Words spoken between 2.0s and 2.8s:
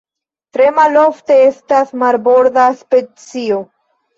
marborda